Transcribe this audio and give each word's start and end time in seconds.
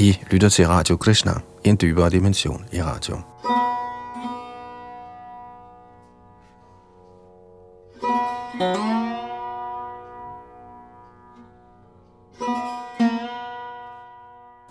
I 0.00 0.18
lytter 0.30 0.48
til 0.48 0.66
Radio 0.66 0.96
Krishna, 0.96 1.32
en 1.64 1.78
dybere 1.80 2.10
dimension 2.10 2.64
i 2.72 2.82
radio. 2.82 3.20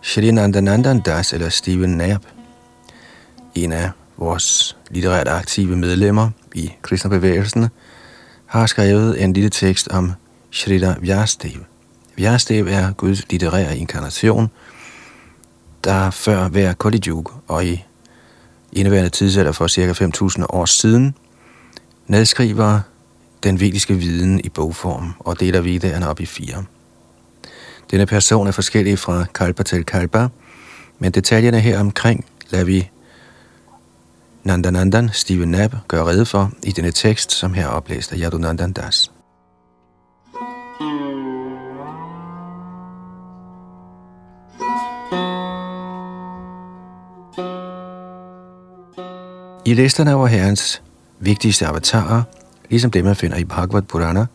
Shri 0.02 0.31
Nandanandan 0.31 1.00
Das 1.00 1.34
eller 1.34 1.50
Steven 1.50 1.90
Nab, 1.90 2.26
en 3.56 3.72
af 3.72 3.92
vores 4.18 4.78
litterært 4.90 5.28
aktive 5.28 5.76
medlemmer 5.78 6.30
i 6.56 6.72
Krishna-bevægelsen, 6.82 7.68
har 8.46 8.66
skrevet 8.66 9.24
en 9.24 9.34
lille 9.34 9.50
tekst 9.50 9.88
om 9.88 10.12
Shrita 10.52 10.96
Vyastev. 11.00 11.60
Vyastev 12.16 12.68
er 12.68 12.92
Guds 12.92 13.32
litterære 13.32 13.78
inkarnation, 13.78 14.50
der 15.84 16.09
før 16.12 16.48
hver 16.48 16.73
Kali 16.73 17.02
og 17.48 17.66
i 17.66 17.86
indeværende 18.74 19.10
tidsalder 19.10 19.52
for 19.52 19.68
ca. 19.68 19.92
5.000 19.92 20.46
år 20.50 20.66
siden, 20.66 21.16
nedskriver 22.08 22.80
den 23.44 23.60
vediske 23.60 23.96
viden 23.96 24.40
i 24.44 24.50
bogform 24.50 25.14
og 25.20 25.40
deler 25.40 25.62
viderne 25.62 26.10
op 26.10 26.20
i 26.20 26.26
fire. 26.26 26.64
Denne 27.92 28.06
person 28.06 28.48
er 28.48 28.52
forskellig 28.52 29.00
fra 29.00 29.26
kalpa 29.34 29.64
til 29.64 29.86
kalpa, 29.86 30.28
men 31.00 31.12
detaljerne 31.12 31.60
her 31.60 31.80
omkring 31.80 32.26
lader 32.50 32.66
vi 32.66 32.90
Nandanandan 34.44 35.09
Steven 35.14 35.54
Knapp 35.54 35.76
gør 35.88 36.04
rede 36.04 36.26
for 36.26 36.52
i 36.64 36.72
denne 36.72 36.92
tekst, 36.92 37.32
som 37.32 37.54
her 37.54 37.64
er 37.64 37.70
oplæst 37.70 38.12
af 38.12 38.18
Yadunandan 38.20 38.73
Das. 38.73 39.12
I 49.70 49.73
listerne 49.73 50.16
over 50.16 50.28
herrens 50.28 50.81
vigtigste 51.20 51.67
avatarer, 51.67 52.23
ligesom 52.70 52.92
det 52.92 53.03
man 53.03 53.16
finder 53.16 53.38
i 53.38 53.44
Bhagavad 53.44 53.81
Purana, 53.81 54.25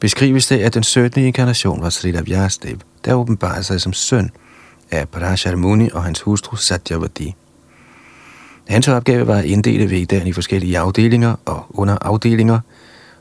beskrives 0.00 0.46
det, 0.46 0.58
at 0.58 0.74
den 0.74 0.82
17. 0.82 1.22
inkarnation 1.22 1.82
var 1.82 1.90
Srila 1.90 2.20
Vyastev, 2.20 2.78
der 3.04 3.14
åbenbarede 3.14 3.62
sig 3.62 3.80
som 3.80 3.92
søn 3.92 4.30
af 4.90 5.08
Parashar 5.08 5.56
Muni 5.56 5.90
og 5.92 6.04
hans 6.04 6.20
hustru 6.20 6.56
Satyavati. 6.56 7.34
Hans 8.68 8.88
opgave 8.88 9.26
var 9.26 9.36
at 9.36 9.44
inddele 9.44 9.90
Vedaen 9.90 10.26
i 10.26 10.32
forskellige 10.32 10.78
afdelinger 10.78 11.34
og 11.44 11.66
underafdelinger, 11.70 12.60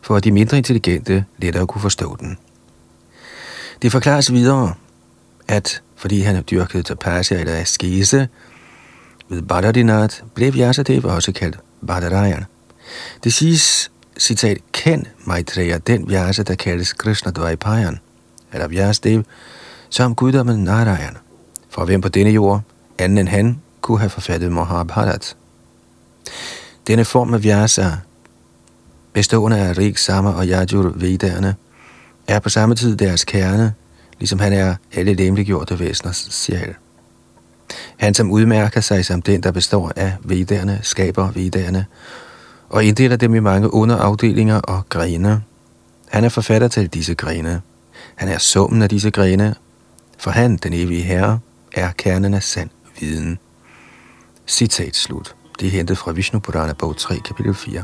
for 0.01 0.15
at 0.15 0.23
de 0.23 0.31
mindre 0.31 0.57
intelligente 0.57 1.25
lettere 1.37 1.67
kunne 1.67 1.81
forstå 1.81 2.15
den. 2.19 2.37
Det 3.81 3.91
forklares 3.91 4.33
videre, 4.33 4.73
at 5.47 5.81
fordi 5.95 6.21
han 6.21 6.43
dyrkede 6.51 6.83
tapasya 6.83 7.39
eller 7.39 7.55
askese 7.55 8.27
ved 9.29 9.41
Badadinat 9.41 10.23
blev 10.33 10.53
Vyasadev 10.53 11.05
også 11.05 11.31
kaldt 11.31 11.59
Badarayan. 11.87 12.45
Det 13.23 13.33
siges, 13.33 13.91
citat, 14.17 14.57
kend 14.71 15.05
Maitreya, 15.25 15.77
den 15.77 16.09
Vyasa, 16.09 16.43
der 16.43 16.55
kaldes 16.55 16.93
Krishna 16.93 17.31
Dvaipayan, 17.31 17.99
eller 18.53 18.67
Vyasadev, 18.67 19.23
som 19.89 20.15
guddommen 20.15 20.63
Narayan, 20.63 21.17
for 21.69 21.85
hvem 21.85 22.01
på 22.01 22.09
denne 22.09 22.31
jord, 22.31 22.61
anden 22.97 23.17
end 23.17 23.27
han, 23.27 23.61
kunne 23.81 23.99
have 23.99 24.09
forfattet 24.09 24.51
Mahabharat. 24.51 25.35
Denne 26.87 27.05
form 27.05 27.33
af 27.33 27.43
Vyasa, 27.43 27.91
bestående 29.13 29.57
af 29.57 29.77
Rig, 29.77 29.99
Sama 29.99 30.29
og 30.29 30.45
Yajur 30.45 30.93
Vedderne, 30.95 31.55
er 32.27 32.39
på 32.39 32.49
samme 32.49 32.75
tid 32.75 32.95
deres 32.95 33.23
kerne, 33.25 33.73
ligesom 34.19 34.39
han 34.39 34.53
er 34.53 34.75
alle 34.93 35.13
lemliggjorte 35.13 35.79
væseners 35.79 36.27
sjæl. 36.31 36.75
Han, 37.97 38.13
som 38.13 38.31
udmærker 38.31 38.81
sig 38.81 39.05
som 39.05 39.21
den, 39.21 39.43
der 39.43 39.51
består 39.51 39.91
af 39.95 40.13
Vedderne, 40.23 40.79
skaber 40.81 41.31
Vedderne, 41.31 41.85
og 42.69 42.83
inddeler 42.83 43.15
dem 43.15 43.35
i 43.35 43.39
mange 43.39 43.73
underafdelinger 43.73 44.59
og 44.59 44.89
grene. 44.89 45.41
Han 46.09 46.23
er 46.23 46.29
forfatter 46.29 46.67
til 46.67 46.87
disse 46.87 47.15
grene. 47.15 47.61
Han 48.15 48.29
er 48.29 48.37
summen 48.37 48.81
af 48.81 48.89
disse 48.89 49.11
grene, 49.11 49.55
for 50.17 50.31
han, 50.31 50.57
den 50.57 50.73
evige 50.73 51.01
herre, 51.01 51.39
er 51.73 51.91
kernen 51.91 52.33
af 52.33 52.43
sand 52.43 52.69
viden. 52.99 53.39
Citat 54.47 54.95
slut. 54.95 55.35
Det 55.59 55.67
er 55.67 55.71
hentet 55.71 55.97
fra 55.97 56.11
Vishnu 56.11 56.39
Purana, 56.39 56.73
bog 56.73 56.97
3, 56.97 57.15
kapitel 57.25 57.53
4. 57.53 57.83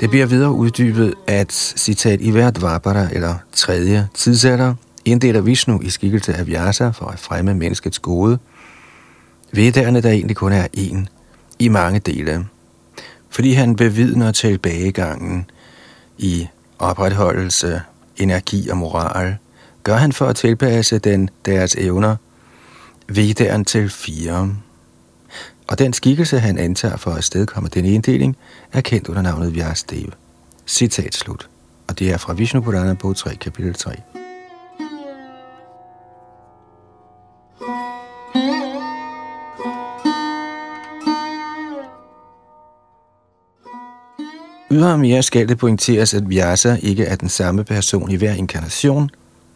Det 0.00 0.10
bliver 0.10 0.26
videre 0.26 0.50
uddybet, 0.50 1.14
at 1.26 1.52
citat 1.76 2.20
i 2.20 2.30
hvert 2.30 2.62
Varbara 2.62 3.08
eller 3.12 3.34
tredje 3.52 4.08
tidsalder 4.14 4.74
inddeler 5.04 5.40
Vishnu 5.40 5.80
i 5.80 5.90
skikkelse 5.90 6.34
af 6.34 6.46
Vyasa 6.46 6.88
for 6.88 7.06
at 7.06 7.18
fremme 7.18 7.54
menneskets 7.54 7.98
gode. 7.98 8.38
Vedderne, 9.52 10.00
der 10.00 10.10
egentlig 10.10 10.36
kun 10.36 10.52
er 10.52 10.66
en, 10.72 11.08
i 11.58 11.68
mange 11.68 11.98
dele. 11.98 12.46
Fordi 13.30 13.52
han 13.52 13.76
bevidner 13.76 14.32
tilbagegangen 14.32 15.50
i 16.18 16.48
opretholdelse, 16.78 17.82
energi 18.16 18.68
og 18.68 18.76
moral, 18.76 19.36
gør 19.82 19.96
han 19.96 20.12
for 20.12 20.26
at 20.26 20.36
tilpasse 20.36 20.98
den 20.98 21.30
deres 21.46 21.74
evner 21.74 22.16
vedderen 23.08 23.64
til 23.64 23.90
fire. 23.90 24.54
Og 25.70 25.78
den 25.78 25.92
skikkelse, 25.92 26.38
han 26.38 26.58
antager 26.58 26.96
for 26.96 27.10
at 27.10 27.24
stedkomme 27.24 27.68
den 27.68 27.84
inddeling, 27.84 28.36
er 28.72 28.80
kendt 28.80 29.08
under 29.08 29.22
navnet 29.22 29.54
Vyasdev. 29.54 30.12
Citat 30.66 31.14
slut. 31.14 31.48
Og 31.88 31.98
det 31.98 32.12
er 32.12 32.16
fra 32.16 32.32
Vishnu 32.32 32.60
Purana, 32.60 32.94
bog 32.94 33.16
3, 33.16 33.34
kapitel 33.34 33.74
3. 33.74 33.92
Ydermere 44.70 45.22
skal 45.22 45.48
det 45.48 45.58
pointeres, 45.58 46.14
at 46.14 46.30
Vyasa 46.30 46.76
ikke 46.82 47.04
er 47.04 47.16
den 47.16 47.28
samme 47.28 47.64
person 47.64 48.10
i 48.10 48.16
hver 48.16 48.32
inkarnation, 48.32 49.10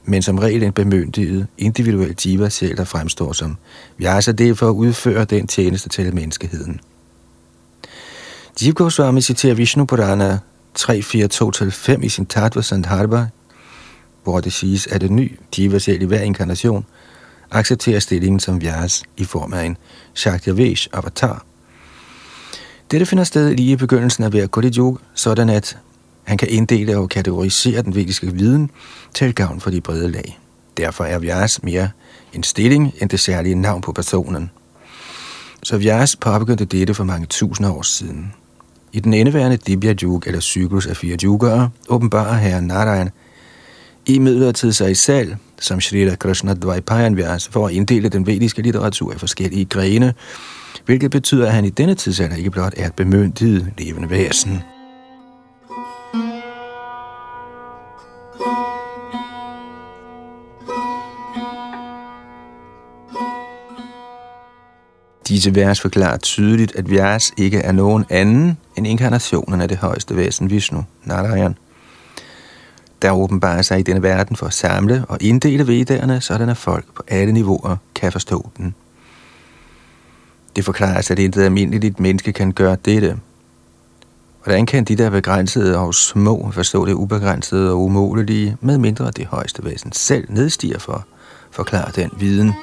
men 0.04 0.22
som 0.22 0.38
regel 0.38 0.62
en 0.62 0.72
bemyndiget 0.72 1.46
individuel 1.58 2.16
jiva 2.26 2.48
selv, 2.48 2.76
der 2.76 2.84
fremstår 2.84 3.32
som 3.32 3.56
Vyasa 3.98 4.32
det 4.32 4.58
for 4.58 4.68
at 4.68 4.72
udføre 4.72 5.24
den 5.24 5.46
tjeneste 5.46 5.88
til 5.88 6.14
menneskeheden. 6.14 6.80
Jiv 8.62 8.74
Goswami 8.74 9.20
citerer 9.20 9.54
Vishnu 9.54 9.84
Purana 9.84 10.38
3.4.2-5 10.78 12.04
i 12.04 12.08
sin 12.08 12.26
Tattva 12.26 12.62
Sandharva, 12.62 13.26
hvor 14.22 14.40
det 14.40 14.52
siges, 14.52 14.86
at 14.86 15.02
en 15.02 15.16
ny 15.16 15.38
jiva 15.58 15.78
selv 15.78 16.02
i 16.02 16.04
hver 16.04 16.20
inkarnation 16.20 16.86
accepterer 17.50 18.00
stillingen 18.00 18.40
som 18.40 18.60
Vyas 18.60 19.02
i 19.16 19.24
form 19.24 19.52
af 19.52 19.64
en 19.64 19.76
Shakyavesh 20.14 20.88
avatar– 20.92 21.44
dette 22.90 23.06
finder 23.06 23.24
sted 23.24 23.54
lige 23.54 23.72
i 23.72 23.76
begyndelsen 23.76 24.24
af 24.24 24.30
hver 24.30 24.46
Kali 24.46 24.70
Yuga, 24.78 24.98
sådan 25.14 25.48
at 25.48 25.78
han 26.24 26.38
kan 26.38 26.48
inddele 26.48 26.98
og 26.98 27.08
kategorisere 27.08 27.82
den 27.82 27.94
vediske 27.94 28.32
viden 28.32 28.70
til 29.14 29.34
gavn 29.34 29.60
for 29.60 29.70
de 29.70 29.80
brede 29.80 30.10
lag. 30.10 30.38
Derfor 30.76 31.04
er 31.04 31.18
Vyas 31.18 31.62
mere 31.62 31.88
en 32.32 32.42
stilling 32.42 32.94
end 33.00 33.10
det 33.10 33.20
særlige 33.20 33.54
navn 33.54 33.80
på 33.80 33.92
personen. 33.92 34.50
Så 35.62 35.78
Vyas 35.78 36.16
påbegyndte 36.16 36.64
dette 36.64 36.94
for 36.94 37.04
mange 37.04 37.26
tusinder 37.26 37.72
år 37.72 37.82
siden. 37.82 38.32
I 38.92 39.00
den 39.00 39.14
endeværende 39.14 39.56
Dibya 39.56 39.94
Yuga, 40.02 40.28
eller 40.28 40.40
cyklus 40.40 40.86
af 40.86 40.96
fire 40.96 41.16
yugaer, 41.24 41.68
åbenbarer 41.88 42.34
herren 42.34 42.66
Narayan 42.66 43.10
i 44.06 44.18
midlertid 44.18 44.72
sig 44.72 44.90
i 44.90 44.94
salg, 44.94 45.36
som 45.60 45.80
Shrita 45.80 46.16
Krishna 46.16 46.54
Dvaipayan 46.54 47.16
Vyas, 47.16 47.48
for 47.48 47.66
at 47.66 47.72
inddele 47.72 48.08
den 48.08 48.26
vediske 48.26 48.62
litteratur 48.62 49.12
i 49.12 49.18
forskellige 49.18 49.64
grene, 49.64 50.14
hvilket 50.84 51.10
betyder, 51.10 51.46
at 51.46 51.52
han 51.52 51.64
i 51.64 51.70
denne 51.70 51.94
tidsalder 51.94 52.36
ikke 52.36 52.50
blot 52.50 52.74
er 52.76 52.86
et 52.86 52.94
bemyndiget 52.94 53.72
levende 53.78 54.10
væsen. 54.10 54.62
Disse 65.34 65.54
vers 65.54 65.80
forklarer 65.80 66.16
tydeligt, 66.16 66.76
at 66.76 66.90
Vyas 66.90 67.32
ikke 67.36 67.58
er 67.58 67.72
nogen 67.72 68.04
anden 68.10 68.58
end 68.76 68.86
inkarnationen 68.86 69.60
af 69.60 69.68
det 69.68 69.76
højeste 69.76 70.16
væsen 70.16 70.50
Vishnu, 70.50 70.84
Narayan, 71.04 71.56
der 73.02 73.10
åbenbarer 73.10 73.62
sig 73.62 73.78
i 73.78 73.82
denne 73.82 74.02
verden 74.02 74.36
for 74.36 74.46
at 74.46 74.54
samle 74.54 75.04
og 75.08 75.18
inddele 75.20 75.66
vedderne, 75.66 76.20
sådan 76.20 76.48
at 76.48 76.56
folk 76.56 76.84
på 76.94 77.02
alle 77.08 77.32
niveauer 77.32 77.76
kan 77.94 78.12
forstå 78.12 78.50
den. 78.56 78.74
Det 80.56 80.64
forklares, 80.64 81.10
at 81.10 81.18
intet 81.18 81.42
almindeligt 81.42 82.00
menneske 82.00 82.32
kan 82.32 82.52
gøre 82.52 82.76
dette. 82.84 83.16
Hvordan 84.44 84.66
kan 84.66 84.84
de 84.84 84.96
der 84.96 85.10
begrænsede 85.10 85.78
og 85.78 85.94
små 85.94 86.50
forstå 86.52 86.86
det 86.86 86.92
ubegrænsede 86.92 87.70
og 87.70 87.80
umulige, 87.80 88.56
med 88.60 88.78
mindre 88.78 89.10
det 89.10 89.26
højeste 89.26 89.64
væsen 89.64 89.92
selv 89.92 90.26
nedstiger 90.28 90.78
for, 90.78 91.06
forklare 91.50 91.90
den 91.96 92.10
viden. 92.18 92.54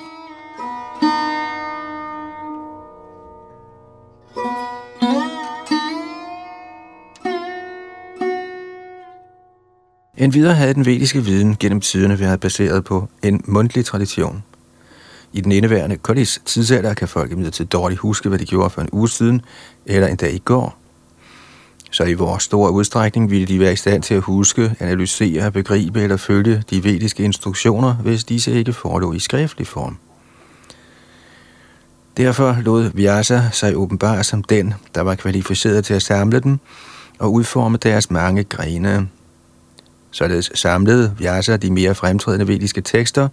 Endvidere 10.21 10.53
havde 10.53 10.73
den 10.73 10.85
vediske 10.85 11.23
viden 11.23 11.55
gennem 11.59 11.81
tiderne 11.81 12.19
været 12.19 12.39
baseret 12.39 12.83
på 12.83 13.07
en 13.23 13.41
mundtlig 13.45 13.85
tradition. 13.85 14.43
I 15.33 15.41
den 15.41 15.51
indeværende 15.51 15.97
Kodis 15.97 16.41
tidsalder 16.45 16.93
kan 16.93 17.07
folk 17.07 17.31
imidlertid 17.31 17.65
dårligt 17.65 17.99
huske, 17.99 18.29
hvad 18.29 18.39
de 18.39 18.45
gjorde 18.45 18.69
for 18.69 18.81
en 18.81 18.89
uge 18.91 19.09
siden, 19.09 19.41
eller 19.85 20.07
en 20.07 20.15
dag 20.15 20.33
i 20.33 20.37
går. 20.37 20.77
Så 21.91 22.03
i 22.03 22.13
vores 22.13 22.43
store 22.43 22.71
udstrækning 22.71 23.31
ville 23.31 23.47
de 23.47 23.59
være 23.59 23.73
i 23.73 23.75
stand 23.75 24.03
til 24.03 24.13
at 24.13 24.21
huske, 24.21 24.75
analysere, 24.79 25.51
begribe 25.51 26.01
eller 26.01 26.17
følge 26.17 26.63
de 26.69 26.83
vediske 26.83 27.23
instruktioner, 27.23 27.95
hvis 27.95 28.23
disse 28.23 28.51
ikke 28.51 28.73
forelå 28.73 29.13
i 29.13 29.19
skriftlig 29.19 29.67
form. 29.67 29.97
Derfor 32.17 32.57
lod 32.61 32.91
Vyasa 32.93 33.41
sig 33.51 33.75
åbenbart 33.75 34.25
som 34.25 34.43
den, 34.43 34.73
der 34.95 35.01
var 35.01 35.15
kvalificeret 35.15 35.85
til 35.85 35.93
at 35.93 36.01
samle 36.01 36.39
dem 36.39 36.59
og 37.19 37.33
udforme 37.33 37.77
deres 37.77 38.11
mange 38.11 38.43
grene. 38.43 39.07
Således 40.11 40.51
samlede 40.55 41.15
Vyasa 41.17 41.35
altså 41.35 41.57
de 41.57 41.71
mere 41.71 41.95
fremtrædende 41.95 42.47
vediske 42.47 42.81
tekster, 42.81 43.27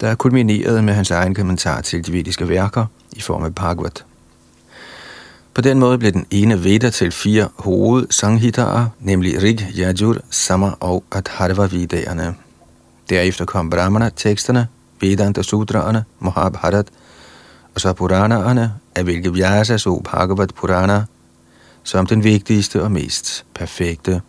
der 0.00 0.08
er 0.08 0.14
kulmineret 0.14 0.84
med 0.84 0.94
hans 0.94 1.10
egen 1.10 1.34
kommentar 1.34 1.80
til 1.80 2.06
de 2.06 2.12
vediske 2.12 2.48
værker 2.48 2.86
i 3.12 3.20
form 3.20 3.44
af 3.44 3.54
Bhagavad. 3.54 4.02
På 5.54 5.60
den 5.60 5.78
måde 5.78 5.98
blev 5.98 6.12
den 6.12 6.26
ene 6.30 6.64
Veda 6.64 6.90
til 6.90 7.12
fire 7.12 7.48
hovedsanghitarer, 7.58 8.86
nemlig 9.00 9.42
Rig, 9.42 9.68
Yajur, 9.78 10.16
Sama 10.30 10.70
og 10.80 11.04
Adharva 11.12 11.62
Vedaerne. 11.62 12.34
Derefter 13.10 13.44
kom 13.44 13.70
Brahmana-teksterne, 13.70 14.66
Vedanta 15.00 15.42
Sutraerne, 15.42 16.04
Mahabharat 16.20 16.86
og 17.74 17.80
så 17.80 17.92
Puranaerne, 17.92 18.72
af 18.94 19.04
hvilke 19.04 19.32
Vyasa 19.32 19.76
så 19.76 20.00
Bhagavad 20.04 20.48
Purana 20.48 21.04
som 21.84 22.06
den 22.06 22.24
vigtigste 22.24 22.82
og 22.82 22.92
mest 22.92 23.44
perfekte. 23.54 24.22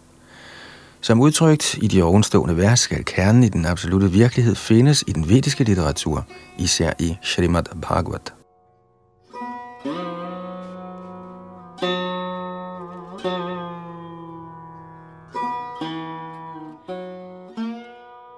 Som 1.05 1.21
udtrykt 1.21 1.77
i 1.81 1.87
de 1.87 2.03
ovenstående 2.03 2.57
vers 2.57 2.79
skal 2.79 3.05
kernen 3.05 3.43
i 3.43 3.49
den 3.49 3.65
absolute 3.65 4.11
virkelighed 4.11 4.55
findes 4.55 5.03
i 5.07 5.11
den 5.11 5.29
vediske 5.29 5.63
litteratur, 5.63 6.25
især 6.57 6.93
i 6.99 7.15
Srimad 7.21 7.63
Bhagavat. 7.81 8.33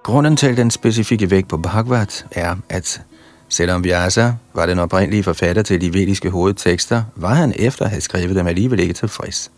Grunden 0.04 0.38
til 0.38 0.58
den 0.58 0.72
specifikke 0.72 1.32
vægt 1.32 1.48
på 1.48 1.58
Bhagavat 1.58 2.26
er, 2.32 2.56
at 2.70 3.02
selvom 3.50 3.84
Vyasa 3.84 4.34
var 4.54 4.66
den 4.66 4.80
oprindelige 4.80 5.24
forfatter 5.24 5.62
til 5.62 5.82
de 5.82 5.94
vediske 5.94 6.30
hovedtekster, 6.30 7.04
var 7.16 7.34
han 7.34 7.54
efter 7.56 7.86
at 7.86 7.92
have 7.92 8.02
skrevet 8.02 8.36
dem 8.36 8.48
alligevel 8.48 8.80
ikke 8.80 8.94
tilfreds. 8.94 9.52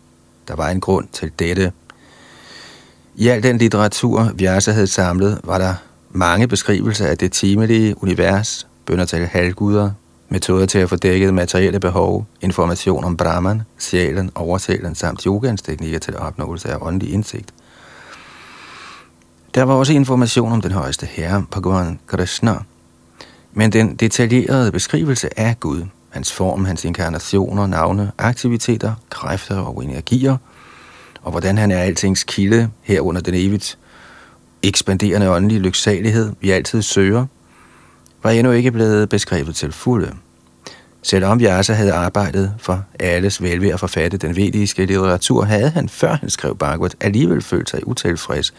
Der 0.48 0.56
var 0.56 0.68
en 0.68 0.80
grund 0.80 1.08
til 1.12 1.32
dette. 1.38 1.72
I 3.14 3.28
al 3.28 3.42
den 3.42 3.58
litteratur, 3.58 4.32
Vyasa 4.34 4.72
havde 4.72 4.86
samlet, 4.86 5.40
var 5.44 5.58
der 5.58 5.74
mange 6.10 6.48
beskrivelser 6.48 7.06
af 7.06 7.18
det 7.18 7.32
timelige 7.32 8.02
univers, 8.02 8.66
bønder 8.86 9.04
til 9.04 9.26
halvguder, 9.26 9.90
metoder 10.28 10.66
til 10.66 10.78
at 10.78 10.88
få 10.88 10.96
dækket 10.96 11.34
materielle 11.34 11.80
behov, 11.80 12.26
information 12.40 13.04
om 13.04 13.16
Brahman, 13.16 13.62
sjælen, 13.78 14.30
oversælen 14.34 14.94
samt 14.94 15.22
yogans 15.22 15.62
teknikker 15.62 15.98
til 15.98 16.16
opnåelse 16.16 16.68
af 16.68 16.76
åndelig 16.80 17.12
indsigt. 17.12 17.54
Der 19.54 19.62
var 19.62 19.74
også 19.74 19.92
information 19.92 20.52
om 20.52 20.60
den 20.60 20.72
højeste 20.72 21.06
herre, 21.06 21.44
Bhagavan 21.50 21.98
Krishna, 22.06 22.54
men 23.52 23.72
den 23.72 23.96
detaljerede 23.96 24.72
beskrivelse 24.72 25.40
af 25.40 25.60
Gud, 25.60 25.82
hans 26.10 26.32
form, 26.32 26.64
hans 26.64 26.84
inkarnationer, 26.84 27.66
navne, 27.66 28.12
aktiviteter, 28.18 28.94
kræfter 29.10 29.58
og 29.58 29.84
energier, 29.84 30.36
og 31.22 31.30
hvordan 31.30 31.58
han 31.58 31.70
er 31.70 31.78
altings 31.78 32.24
kilde 32.24 32.70
herunder 32.82 33.20
den 33.20 33.34
evigt 33.34 33.78
ekspanderende 34.62 35.30
åndelige 35.30 35.60
lyksalighed, 35.60 36.32
vi 36.40 36.50
altid 36.50 36.82
søger, 36.82 37.26
var 38.22 38.30
endnu 38.30 38.52
ikke 38.52 38.72
blevet 38.72 39.08
beskrevet 39.08 39.56
til 39.56 39.72
fulde. 39.72 40.12
Selvom 41.02 41.40
Vyasa 41.40 41.72
havde 41.72 41.92
arbejdet 41.92 42.54
for 42.58 42.84
alles 43.00 43.42
velvære 43.42 43.72
at 43.72 43.80
forfatte 43.80 44.16
den 44.16 44.36
vediske 44.36 44.86
litteratur, 44.86 45.44
havde 45.44 45.70
han, 45.70 45.88
før 45.88 46.14
han 46.14 46.30
skrev 46.30 46.56
Bhagavad, 46.56 46.90
alligevel 47.00 47.42
følt 47.42 47.70
sig 47.70 47.88
utilfreds 47.88 48.54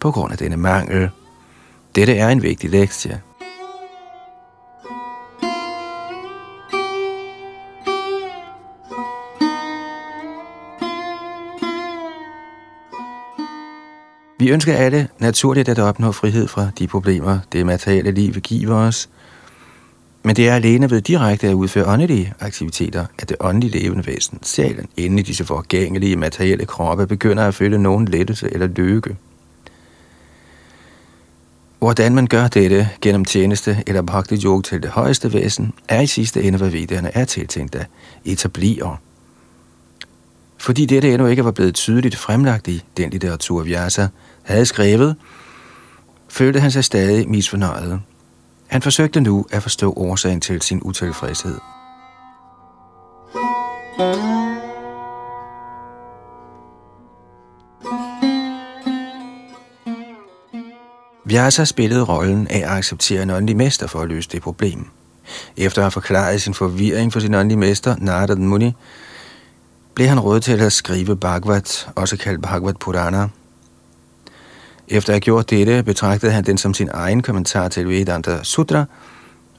på 0.00 0.10
grund 0.10 0.32
af 0.32 0.38
denne 0.38 0.56
mangel. 0.56 1.10
Dette 1.94 2.16
er 2.16 2.28
en 2.28 2.42
vigtig 2.42 2.70
lektie. 2.70 3.20
Vi 14.42 14.50
ønsker 14.50 14.74
alle 14.74 15.08
naturligt 15.18 15.68
at 15.68 15.78
opnå 15.78 16.12
frihed 16.12 16.48
fra 16.48 16.70
de 16.78 16.86
problemer, 16.86 17.38
det 17.52 17.66
materielle 17.66 18.10
liv 18.10 18.32
giver 18.32 18.74
os, 18.74 19.08
men 20.22 20.36
det 20.36 20.48
er 20.48 20.54
alene 20.54 20.90
ved 20.90 21.00
direkte 21.00 21.48
at 21.48 21.52
udføre 21.52 21.86
åndelige 21.86 22.32
aktiviteter, 22.40 23.06
at 23.18 23.28
det 23.28 23.36
åndelige 23.40 23.78
levende 23.78 24.06
væsen, 24.06 24.38
sjælen, 24.42 24.88
inden 24.96 25.18
i 25.18 25.22
disse 25.22 25.44
forgængelige 25.44 26.16
materielle 26.16 26.66
kroppe, 26.66 27.06
begynder 27.06 27.48
at 27.48 27.54
føle 27.54 27.78
nogen 27.78 28.04
lettelse 28.04 28.48
eller 28.52 28.66
lykke. 28.66 29.16
Hvordan 31.78 32.14
man 32.14 32.26
gør 32.26 32.48
dette 32.48 32.88
gennem 33.00 33.24
tjeneste 33.24 33.82
eller 33.86 34.02
bhakti 34.02 34.44
yoga 34.44 34.62
til 34.62 34.82
det 34.82 34.90
højeste 34.90 35.32
væsen, 35.32 35.72
er 35.88 36.00
i 36.00 36.06
sidste 36.06 36.42
ende, 36.42 36.58
hvad 36.58 36.70
vedderne 36.70 37.16
er 37.16 37.24
tiltænkt 37.24 37.74
at 37.74 37.86
etablere. 38.24 38.96
Fordi 40.58 40.86
dette 40.86 41.12
endnu 41.12 41.26
ikke 41.26 41.44
var 41.44 41.50
blevet 41.50 41.74
tydeligt 41.74 42.16
fremlagt 42.16 42.68
i 42.68 42.82
den 42.96 43.10
litteratur, 43.10 43.62
Vyasa 43.62 44.08
havde 44.42 44.66
skrevet, 44.66 45.16
følte 46.28 46.60
han 46.60 46.70
sig 46.70 46.84
stadig 46.84 47.28
misfornøjet. 47.28 48.00
Han 48.66 48.82
forsøgte 48.82 49.20
nu 49.20 49.46
at 49.50 49.62
forstå 49.62 49.92
årsagen 49.96 50.40
til 50.40 50.62
sin 50.62 50.80
utilfredshed. 50.82 51.58
Vyasa 61.24 61.64
spillede 61.64 62.04
rollen 62.04 62.46
af 62.48 62.58
at 62.58 62.68
acceptere 62.68 63.22
en 63.22 63.30
åndelig 63.30 63.56
mester 63.56 63.86
for 63.86 64.00
at 64.00 64.08
løse 64.08 64.28
det 64.32 64.42
problem. 64.42 64.86
Efter 65.56 65.78
at 65.78 65.84
have 65.84 65.90
forklaret 65.90 66.42
sin 66.42 66.54
forvirring 66.54 67.12
for 67.12 67.20
sin 67.20 67.34
åndelige 67.34 67.58
mester, 67.58 67.96
Narada 67.98 68.34
Muni, 68.34 68.72
blev 69.94 70.08
han 70.08 70.20
råd 70.20 70.40
til 70.40 70.60
at 70.60 70.72
skrive 70.72 71.16
Bhagavad, 71.16 71.92
også 71.96 72.16
kaldt 72.16 72.42
Bhagavad 72.42 72.74
Purana. 72.74 73.28
Efter 74.92 75.10
at 75.10 75.14
have 75.14 75.20
gjort 75.20 75.50
dette, 75.50 75.82
betragtede 75.82 76.32
han 76.32 76.44
den 76.44 76.58
som 76.58 76.74
sin 76.74 76.88
egen 76.92 77.22
kommentar 77.22 77.68
til 77.68 77.88
Vedanta 77.88 78.42
Sutra 78.42 78.84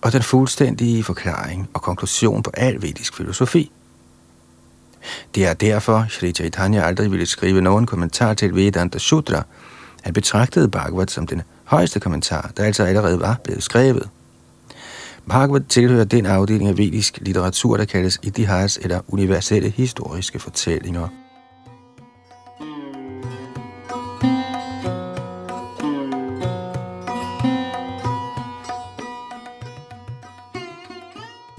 og 0.01 0.13
den 0.13 0.21
fuldstændige 0.21 1.03
forklaring 1.03 1.69
og 1.73 1.81
konklusion 1.81 2.43
på 2.43 2.51
al 2.53 2.81
vedisk 2.81 3.17
filosofi. 3.17 3.71
Det 5.35 5.45
er 5.45 5.53
derfor, 5.53 6.05
Sri 6.09 6.31
Chaitanya 6.31 6.81
aldrig 6.87 7.11
ville 7.11 7.25
skrive 7.25 7.61
nogen 7.61 7.85
kommentar 7.85 8.33
til 8.33 8.55
Vedanta 8.55 8.99
Sutra. 8.99 9.43
Han 10.01 10.13
betragtede 10.13 10.67
Bhagavad 10.67 11.07
som 11.07 11.27
den 11.27 11.41
højeste 11.63 11.99
kommentar, 11.99 12.51
der 12.57 12.63
altså 12.63 12.83
allerede 12.83 13.19
var 13.19 13.37
blevet 13.43 13.63
skrevet. 13.63 14.09
Bhagavad 15.27 15.61
tilhører 15.69 16.03
den 16.03 16.25
afdeling 16.25 16.69
af 16.69 16.77
vedisk 16.77 17.19
litteratur, 17.21 17.77
der 17.77 17.85
kaldes 17.85 18.19
Itihas 18.23 18.79
eller 18.81 18.99
universelle 19.07 19.69
historiske 19.69 20.39
fortællinger. 20.39 21.07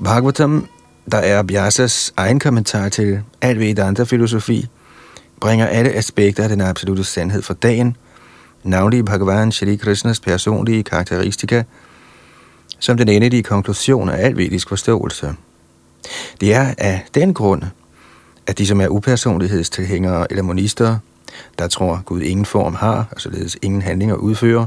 Bhagavatam, 0.04 0.68
der 1.12 1.18
er 1.18 1.42
Vyasas 1.42 2.12
egen 2.16 2.40
kommentar 2.40 2.88
til 2.88 3.22
al 3.40 3.58
Vedanta-filosofi, 3.58 4.66
bringer 5.40 5.66
alle 5.66 5.90
aspekter 5.90 6.42
af 6.42 6.48
den 6.48 6.60
absolute 6.60 7.04
sandhed 7.04 7.42
for 7.42 7.54
dagen, 7.54 7.96
navnlig 8.64 9.04
Bhagavan 9.04 9.52
Shri 9.52 9.76
Krishnas 9.76 10.20
personlige 10.20 10.82
karakteristika, 10.82 11.62
som 12.78 12.96
den 12.96 13.08
endelige 13.08 13.42
konklusion 13.42 14.08
af 14.08 14.26
al 14.26 14.36
vedisk 14.36 14.68
forståelse. 14.68 15.34
Det 16.40 16.54
er 16.54 16.74
af 16.78 17.04
den 17.14 17.34
grund, 17.34 17.62
at 18.46 18.58
de, 18.58 18.66
som 18.66 18.80
er 18.80 18.88
upersonlighedstilhængere 18.88 20.26
eller 20.30 20.42
monister, 20.42 20.98
der 21.58 21.68
tror 21.68 22.02
Gud 22.04 22.20
ingen 22.20 22.46
form 22.46 22.74
har, 22.74 23.06
og 23.10 23.20
således 23.20 23.56
ingen 23.62 23.82
handlinger 23.82 24.14
udfører, 24.14 24.66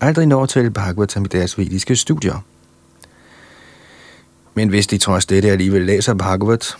aldrig 0.00 0.26
når 0.26 0.46
til 0.46 0.70
Bhagavatam 0.70 1.24
i 1.24 1.28
deres 1.28 1.58
vediske 1.58 1.96
studier. 1.96 2.44
Men 4.54 4.68
hvis 4.68 4.86
de 4.86 4.98
trods 4.98 5.26
dette 5.26 5.50
alligevel 5.50 5.82
læser 5.82 6.14
Bhagavat, 6.14 6.76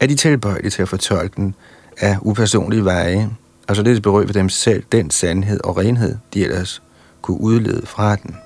er 0.00 0.06
de 0.06 0.14
tilbøjelige 0.14 0.70
til 0.70 0.82
at 0.82 0.88
fortolke 0.88 1.36
den 1.36 1.54
af 1.98 2.16
upersonlige 2.22 2.84
veje, 2.84 3.30
og 3.68 3.76
således 3.76 4.00
berøve 4.00 4.32
dem 4.32 4.48
selv 4.48 4.82
den 4.92 5.10
sandhed 5.10 5.60
og 5.64 5.76
renhed, 5.76 6.16
de 6.34 6.44
ellers 6.44 6.82
kunne 7.22 7.40
udlede 7.40 7.86
fra 7.86 8.16
den. 8.16 8.36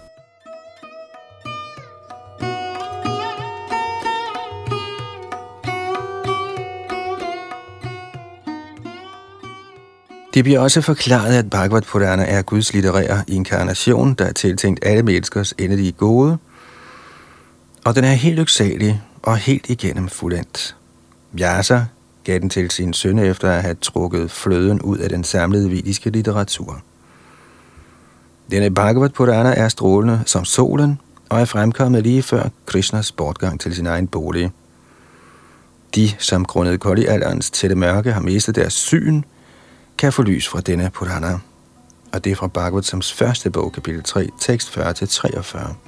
Det 10.35 10.45
bliver 10.45 10.61
også 10.61 10.81
forklaret, 10.81 11.39
at 11.39 11.51
Bhagavad 11.51 11.83
Purana 11.83 12.25
er 12.25 12.43
Guds 12.43 12.73
litterære 12.73 13.25
inkarnation, 13.29 14.15
der 14.15 14.25
er 14.25 14.33
tiltænkt 14.33 14.81
alle 14.83 15.03
menneskers 15.03 15.55
endelige 15.59 15.93
gode, 15.93 16.39
og 17.85 17.95
den 17.95 18.05
er 18.05 18.13
helt 18.13 18.37
lyksalig 18.37 19.03
og 19.23 19.37
helt 19.37 19.71
igennem 19.71 20.09
fuldendt. 20.09 20.77
Vyasa 21.33 21.81
gav 22.25 22.39
den 22.39 22.51
til 22.51 22.71
sin 22.71 22.93
søn 22.93 23.19
efter 23.19 23.51
at 23.51 23.63
have 23.63 23.75
trukket 23.75 24.31
fløden 24.31 24.83
ud 24.83 24.99
af 24.99 25.09
den 25.09 25.25
samlede 25.25 25.71
vediske 25.71 26.11
litteratur. 26.11 26.83
Denne 28.51 28.71
Bhagavad 28.71 29.09
Purana 29.09 29.55
er 29.55 29.69
strålende 29.69 30.23
som 30.27 30.45
solen 30.45 31.01
og 31.29 31.41
er 31.41 31.45
fremkommet 31.45 32.03
lige 32.03 32.23
før 32.23 32.49
Krishnas 32.67 33.13
bortgang 33.13 33.61
til 33.61 33.75
sin 33.75 33.87
egen 33.87 34.07
bolig. 34.07 34.51
De, 35.95 36.11
som 36.19 36.45
grundet 36.45 36.81
koldialderens 36.81 37.51
tætte 37.51 37.77
mørke 37.77 38.13
har 38.13 38.21
mistet 38.21 38.55
deres 38.55 38.73
syn, 38.73 39.23
kan 39.99 40.13
få 40.13 40.23
lys 40.23 40.49
fra 40.49 40.61
denne 40.61 40.91
Purana. 40.91 41.39
Og 42.13 42.25
det 42.25 42.33
er 42.33 42.37
fra 42.37 42.47
Bhagavatams 42.47 43.13
første 43.13 43.51
bog, 43.51 43.73
kapitel 43.73 44.03
3, 44.03 44.29
tekst 44.41 44.79
40-43. 44.79 45.88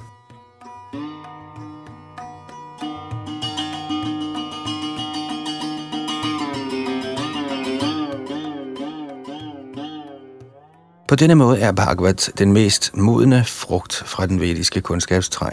På 11.11 11.15
denne 11.15 11.35
måde 11.35 11.59
er 11.59 11.71
Bhagavat 11.71 12.31
den 12.37 12.53
mest 12.53 12.97
modne 12.97 13.45
frugt 13.45 14.03
fra 14.05 14.25
den 14.25 14.41
vediske 14.41 14.81
kundskabstræ. 14.81 15.49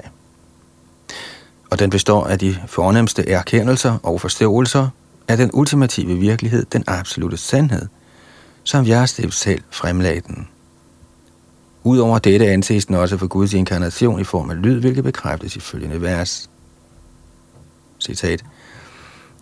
Og 1.71 1.79
den 1.79 1.91
består 1.91 2.27
af 2.27 2.39
de 2.39 2.57
fornemmeste 2.67 3.29
erkendelser 3.29 3.99
og 4.03 4.21
forståelser 4.21 4.89
af 5.29 5.37
den 5.37 5.51
ultimative 5.53 6.19
virkelighed, 6.19 6.67
den 6.73 6.85
absolute 6.87 7.37
sandhed, 7.37 7.87
som 8.65 8.87
Vyastev 8.87 9.31
selv 9.31 9.63
fremlagde 9.71 10.21
den. 10.21 10.49
Udover 11.85 12.19
dette 12.19 12.47
anses 12.47 12.87
den 12.87 12.95
også 12.95 13.17
for 13.17 13.27
Guds 13.27 13.53
inkarnation 13.53 14.21
i 14.21 14.25
form 14.25 14.51
af 14.51 14.63
lyd, 14.63 14.81
hvilket 14.81 15.05
bekræftes 15.05 15.57
i 15.57 15.61
følgende 15.61 16.03
vers. 16.03 16.51
Citat. 18.01 18.45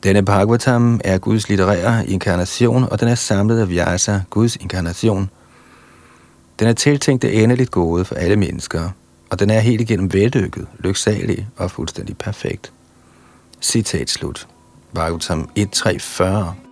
Denne 0.03 0.25
Bhagavatam 0.25 1.01
er 1.05 1.19
Guds 1.19 1.49
litterære 1.49 2.07
inkarnation, 2.07 2.89
og 2.91 3.01
den 3.01 3.09
er 3.09 3.15
samlet 3.15 3.61
af 3.61 3.69
Vyasa, 3.69 4.21
Guds 4.31 4.57
inkarnation, 4.57 5.31
den 6.59 6.69
er 6.69 6.73
tiltænkt 6.73 7.23
det 7.23 7.43
endeligt 7.43 7.71
gode 7.71 8.05
for 8.05 8.15
alle 8.15 8.37
mennesker, 8.37 8.91
og 9.31 9.39
den 9.39 9.51
er 9.51 9.61
helt 9.61 9.81
igennem 9.81 10.13
vellykket, 10.13 10.67
lyksalig 10.79 11.49
og 11.57 11.71
fuldstændig 11.71 12.19
perfekt. 12.19 12.73
Citat 13.63 14.11
slut. 14.11 14.49
Bhagavatam 14.95 15.51
1.3.40 15.59 16.67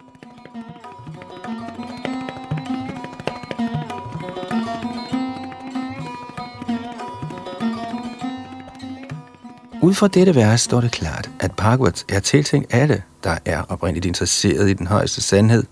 Ud 9.83 9.95
fra 9.95 10.09
dette 10.09 10.35
vers 10.35 10.61
står 10.61 10.81
det 10.81 10.91
klart, 10.91 11.31
at 11.41 11.53
Bhagavat 11.53 12.05
er 12.09 12.21
tiltænkt 12.21 12.75
alle, 12.75 13.03
der 13.25 13.38
er 13.45 13.62
oprindeligt 13.62 14.07
interesseret 14.07 14.71
i 14.71 14.73
den 14.73 14.87
højeste 14.87 15.21
sandhed, 15.21 15.64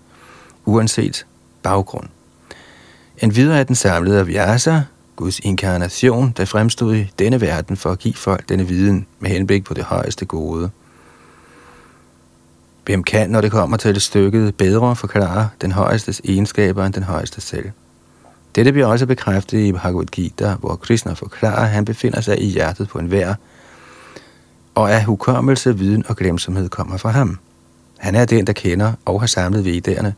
uanset 0.65 1.25
baggrund. 1.63 2.12
En 3.17 3.35
videre 3.35 3.59
er 3.59 3.63
den 3.63 3.75
samlede 3.75 4.19
af 4.19 4.27
Vyasa, 4.27 4.81
Guds 5.15 5.39
inkarnation, 5.39 6.33
der 6.37 6.45
fremstod 6.45 6.95
i 6.95 7.11
denne 7.19 7.41
verden 7.41 7.77
for 7.77 7.91
at 7.91 7.99
give 7.99 8.13
folk 8.13 8.49
denne 8.49 8.67
viden 8.67 9.05
med 9.19 9.29
henblik 9.29 9.63
på 9.63 9.73
det 9.73 9.83
højeste 9.83 10.25
gode. 10.25 10.69
Hvem 12.85 13.03
kan, 13.03 13.29
når 13.29 13.41
det 13.41 13.51
kommer 13.51 13.77
til 13.77 13.93
det 13.93 14.01
stykket, 14.01 14.55
bedre 14.55 14.95
forklare 14.95 15.49
den 15.61 15.71
højestes 15.71 16.21
egenskaber 16.25 16.85
end 16.85 16.93
den 16.93 17.03
højeste 17.03 17.41
selv? 17.41 17.71
Dette 18.55 18.71
bliver 18.71 18.87
også 18.87 19.05
bekræftet 19.05 19.59
i 19.59 19.71
Bhagavad 19.71 20.05
Gita, 20.05 20.55
hvor 20.59 20.75
Krishna 20.75 21.13
forklarer, 21.13 21.63
at 21.63 21.69
han 21.69 21.85
befinder 21.85 22.21
sig 22.21 22.41
i 22.41 22.45
hjertet 22.45 22.87
på 22.87 22.99
en 22.99 23.11
vær, 23.11 23.33
og 24.75 24.91
at 24.91 25.03
hukommelse, 25.03 25.77
viden 25.77 26.03
og 26.07 26.15
glemsomhed 26.15 26.69
kommer 26.69 26.97
fra 26.97 27.09
ham. 27.09 27.39
Han 27.97 28.15
er 28.15 28.25
den, 28.25 28.47
der 28.47 28.53
kender 28.53 28.93
og 29.05 29.19
har 29.19 29.27
samlet 29.27 29.65
vedderne, 29.65 30.13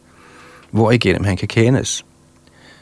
hvor 0.72 0.92
igennem 0.92 1.24
han 1.24 1.38
kan 1.38 1.48
kendes. 1.48 2.06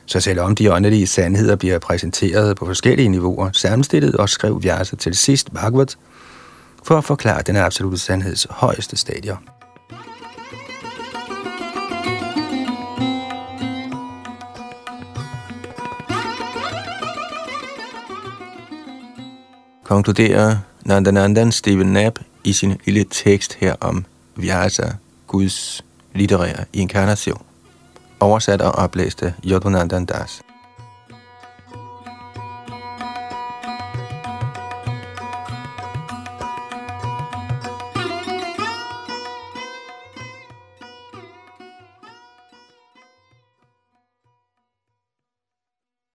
Så 0.06 0.20
selvom 0.20 0.56
de 0.56 0.74
åndelige 0.74 1.08
sandheder 1.08 1.56
bliver 1.56 1.80
præsenteret 1.80 2.58
på 2.58 2.66
forskellige 2.66 3.10
niveauer, 3.10 3.50
sammenstillet 3.54 4.16
og 4.16 4.30
skrev 4.30 4.64
Vyasa 4.64 4.96
til 4.96 5.16
sidst 5.16 5.54
Bhagavat 5.54 5.98
for 6.84 6.98
at 6.98 7.04
forklare 7.04 7.42
den 7.42 7.56
absolute 7.56 7.98
sandheds 7.98 8.48
højeste 8.50 8.98
stadier. 8.98 9.38
konkluderer 19.94 20.58
Nandanandan 20.86 21.52
Steven 21.52 21.88
Knapp 21.88 22.20
i 22.44 22.54
sin 22.54 22.80
lille 22.86 23.06
tekst 23.10 23.54
her 23.54 23.76
om 23.82 24.06
Vyasa, 24.36 24.90
Guds 25.28 25.86
litterære 26.14 26.66
inkarnation 26.74 27.53
oversat 28.24 28.62
og 28.62 28.72
oplæst 28.72 29.24
af 29.24 29.32
Yodunandan 29.46 30.06
Das. 30.06 30.53